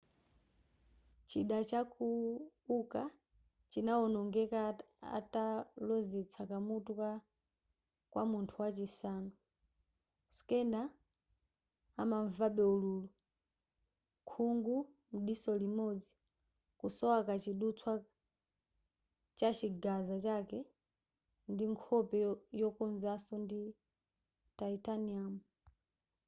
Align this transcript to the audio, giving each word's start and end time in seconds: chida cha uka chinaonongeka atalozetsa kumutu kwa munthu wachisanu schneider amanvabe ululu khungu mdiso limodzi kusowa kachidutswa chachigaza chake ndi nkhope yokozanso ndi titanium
chida 1.29 1.57
cha 1.69 1.79
uka 2.77 3.03
chinaonongeka 3.71 4.59
atalozetsa 5.19 6.41
kumutu 6.51 6.93
kwa 8.11 8.23
munthu 8.31 8.55
wachisanu 8.63 9.29
schneider 10.35 10.87
amanvabe 12.01 12.63
ululu 12.73 13.05
khungu 14.29 14.77
mdiso 15.17 15.51
limodzi 15.61 16.11
kusowa 16.79 17.17
kachidutswa 17.27 17.93
chachigaza 19.37 20.15
chake 20.25 20.59
ndi 21.51 21.65
nkhope 21.73 22.17
yokozanso 22.61 23.33
ndi 23.43 23.61
titanium 24.57 25.33